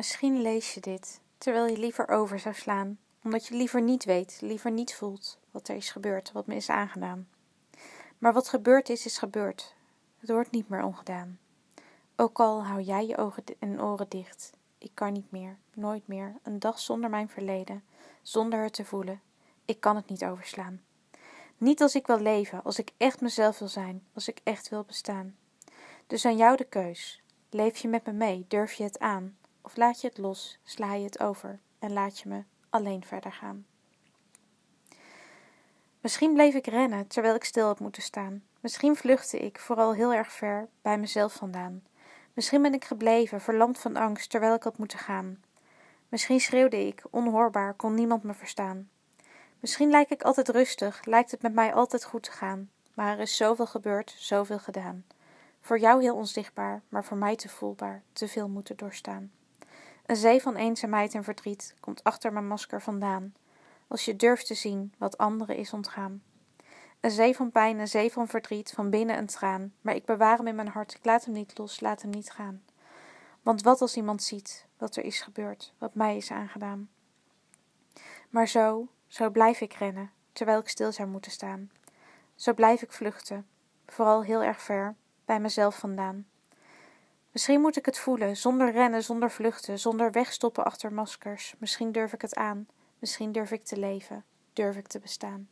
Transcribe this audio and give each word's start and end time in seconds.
Misschien 0.00 0.40
lees 0.42 0.74
je 0.74 0.80
dit 0.80 1.20
terwijl 1.38 1.66
je 1.66 1.78
liever 1.78 2.08
over 2.08 2.38
zou 2.38 2.54
slaan, 2.54 2.98
omdat 3.22 3.46
je 3.46 3.54
liever 3.54 3.82
niet 3.82 4.04
weet, 4.04 4.38
liever 4.40 4.70
niet 4.70 4.94
voelt 4.94 5.38
wat 5.50 5.68
er 5.68 5.76
is 5.76 5.90
gebeurd, 5.90 6.32
wat 6.32 6.46
me 6.46 6.54
is 6.54 6.68
aangedaan. 6.68 7.28
Maar 8.18 8.32
wat 8.32 8.48
gebeurd 8.48 8.88
is, 8.88 9.06
is 9.06 9.18
gebeurd. 9.18 9.74
Het 10.18 10.30
wordt 10.30 10.50
niet 10.50 10.68
meer 10.68 10.82
ongedaan. 10.82 11.38
Ook 12.16 12.40
al 12.40 12.64
hou 12.64 12.80
jij 12.80 13.06
je 13.06 13.16
ogen 13.16 13.44
en 13.58 13.82
oren 13.82 14.08
dicht, 14.08 14.52
ik 14.78 14.90
kan 14.94 15.12
niet 15.12 15.30
meer, 15.30 15.56
nooit 15.74 16.06
meer, 16.06 16.36
een 16.42 16.58
dag 16.58 16.78
zonder 16.78 17.10
mijn 17.10 17.28
verleden, 17.28 17.84
zonder 18.22 18.62
het 18.62 18.72
te 18.72 18.84
voelen. 18.84 19.20
Ik 19.64 19.80
kan 19.80 19.96
het 19.96 20.08
niet 20.08 20.24
overslaan. 20.24 20.82
Niet 21.56 21.82
als 21.82 21.94
ik 21.94 22.06
wil 22.06 22.20
leven, 22.20 22.64
als 22.64 22.78
ik 22.78 22.92
echt 22.96 23.20
mezelf 23.20 23.58
wil 23.58 23.68
zijn, 23.68 24.06
als 24.14 24.28
ik 24.28 24.40
echt 24.44 24.68
wil 24.68 24.84
bestaan. 24.84 25.36
Dus 26.06 26.24
aan 26.24 26.36
jou 26.36 26.56
de 26.56 26.64
keus. 26.64 27.22
Leef 27.50 27.78
je 27.78 27.88
met 27.88 28.06
me 28.06 28.12
mee, 28.12 28.44
durf 28.48 28.72
je 28.72 28.82
het 28.82 28.98
aan? 28.98 29.38
Of 29.70 29.76
laat 29.76 30.00
je 30.00 30.08
het 30.08 30.18
los, 30.18 30.58
sla 30.64 30.94
je 30.94 31.04
het 31.04 31.20
over 31.20 31.58
en 31.78 31.92
laat 31.92 32.18
je 32.18 32.28
me 32.28 32.42
alleen 32.70 33.04
verder 33.04 33.32
gaan? 33.32 33.66
Misschien 36.00 36.32
bleef 36.32 36.54
ik 36.54 36.66
rennen 36.66 37.06
terwijl 37.06 37.34
ik 37.34 37.44
stil 37.44 37.66
had 37.66 37.80
moeten 37.80 38.02
staan. 38.02 38.42
Misschien 38.60 38.96
vluchtte 38.96 39.38
ik, 39.38 39.58
vooral 39.58 39.94
heel 39.94 40.12
erg 40.12 40.32
ver, 40.32 40.68
bij 40.82 40.98
mezelf 40.98 41.32
vandaan. 41.32 41.82
Misschien 42.32 42.62
ben 42.62 42.74
ik 42.74 42.84
gebleven, 42.84 43.40
verlamd 43.40 43.78
van 43.78 43.96
angst, 43.96 44.30
terwijl 44.30 44.54
ik 44.54 44.62
had 44.62 44.78
moeten 44.78 44.98
gaan. 44.98 45.42
Misschien 46.08 46.40
schreeuwde 46.40 46.86
ik, 46.86 47.02
onhoorbaar, 47.10 47.74
kon 47.74 47.94
niemand 47.94 48.22
me 48.22 48.34
verstaan. 48.34 48.90
Misschien 49.60 49.90
lijk 49.90 50.10
ik 50.10 50.22
altijd 50.22 50.48
rustig, 50.48 51.04
lijkt 51.04 51.30
het 51.30 51.42
met 51.42 51.54
mij 51.54 51.74
altijd 51.74 52.04
goed 52.04 52.22
te 52.22 52.32
gaan. 52.32 52.70
Maar 52.94 53.12
er 53.12 53.20
is 53.20 53.36
zoveel 53.36 53.66
gebeurd, 53.66 54.14
zoveel 54.18 54.58
gedaan. 54.58 55.04
Voor 55.60 55.78
jou 55.78 56.02
heel 56.02 56.16
onzichtbaar, 56.16 56.82
maar 56.88 57.04
voor 57.04 57.16
mij 57.16 57.36
te 57.36 57.48
voelbaar, 57.48 58.02
te 58.12 58.28
veel 58.28 58.48
moeten 58.48 58.76
doorstaan. 58.76 59.30
Een 60.10 60.16
zee 60.16 60.42
van 60.42 60.56
eenzaamheid 60.56 61.14
en 61.14 61.24
verdriet 61.24 61.74
komt 61.80 62.04
achter 62.04 62.32
mijn 62.32 62.46
masker 62.46 62.82
vandaan, 62.82 63.34
als 63.88 64.04
je 64.04 64.16
durft 64.16 64.46
te 64.46 64.54
zien 64.54 64.94
wat 64.98 65.18
anderen 65.18 65.56
is 65.56 65.72
ontgaan. 65.72 66.22
Een 67.00 67.10
zee 67.10 67.36
van 67.36 67.50
pijn, 67.50 67.78
een 67.78 67.88
zee 67.88 68.12
van 68.12 68.28
verdriet, 68.28 68.70
van 68.70 68.90
binnen 68.90 69.18
een 69.18 69.26
traan, 69.26 69.72
maar 69.80 69.94
ik 69.94 70.04
bewaar 70.04 70.36
hem 70.36 70.46
in 70.46 70.54
mijn 70.54 70.68
hart, 70.68 70.94
ik 70.94 71.04
laat 71.04 71.24
hem 71.24 71.34
niet 71.34 71.58
los, 71.58 71.80
laat 71.80 72.02
hem 72.02 72.10
niet 72.10 72.30
gaan. 72.30 72.62
Want 73.42 73.62
wat 73.62 73.80
als 73.80 73.96
iemand 73.96 74.22
ziet 74.22 74.66
wat 74.78 74.96
er 74.96 75.04
is 75.04 75.20
gebeurd, 75.20 75.72
wat 75.78 75.94
mij 75.94 76.16
is 76.16 76.30
aangedaan? 76.30 76.88
Maar 78.30 78.48
zo, 78.48 78.88
zo 79.06 79.30
blijf 79.30 79.60
ik 79.60 79.72
rennen, 79.72 80.10
terwijl 80.32 80.58
ik 80.58 80.68
stil 80.68 80.92
zou 80.92 81.08
moeten 81.08 81.30
staan. 81.30 81.70
Zo 82.34 82.54
blijf 82.54 82.82
ik 82.82 82.92
vluchten, 82.92 83.46
vooral 83.86 84.22
heel 84.22 84.42
erg 84.42 84.60
ver, 84.60 84.94
bij 85.24 85.40
mezelf 85.40 85.78
vandaan. 85.78 86.26
Misschien 87.32 87.60
moet 87.60 87.76
ik 87.76 87.86
het 87.86 87.98
voelen, 87.98 88.36
zonder 88.36 88.72
rennen, 88.72 89.02
zonder 89.02 89.30
vluchten, 89.30 89.78
zonder 89.78 90.12
wegstoppen 90.12 90.64
achter 90.64 90.92
maskers. 90.92 91.54
Misschien 91.58 91.92
durf 91.92 92.12
ik 92.12 92.20
het 92.20 92.34
aan, 92.34 92.68
misschien 92.98 93.32
durf 93.32 93.50
ik 93.50 93.64
te 93.64 93.78
leven, 93.78 94.24
durf 94.52 94.76
ik 94.76 94.86
te 94.86 94.98
bestaan. 94.98 95.48